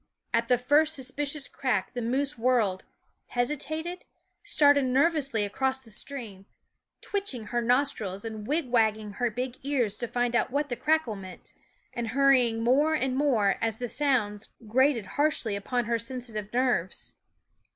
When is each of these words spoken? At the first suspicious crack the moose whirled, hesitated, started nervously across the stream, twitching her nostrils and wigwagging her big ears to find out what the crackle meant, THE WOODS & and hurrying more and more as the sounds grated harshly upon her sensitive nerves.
At 0.33 0.47
the 0.47 0.57
first 0.57 0.95
suspicious 0.95 1.47
crack 1.47 1.93
the 1.93 2.01
moose 2.01 2.35
whirled, 2.35 2.85
hesitated, 3.27 4.03
started 4.43 4.85
nervously 4.85 5.45
across 5.45 5.77
the 5.77 5.91
stream, 5.91 6.47
twitching 7.01 7.43
her 7.53 7.61
nostrils 7.61 8.25
and 8.25 8.47
wigwagging 8.47 9.11
her 9.21 9.29
big 9.29 9.57
ears 9.61 9.97
to 9.99 10.07
find 10.07 10.35
out 10.35 10.49
what 10.49 10.69
the 10.69 10.75
crackle 10.75 11.15
meant, 11.15 11.43
THE 11.43 11.51
WOODS 11.51 11.93
& 11.93 11.93
and 11.97 12.07
hurrying 12.19 12.63
more 12.63 12.95
and 12.95 13.15
more 13.15 13.57
as 13.61 13.77
the 13.77 13.87
sounds 13.87 14.49
grated 14.67 15.05
harshly 15.05 15.55
upon 15.55 15.85
her 15.85 15.99
sensitive 15.99 16.51
nerves. 16.51 17.13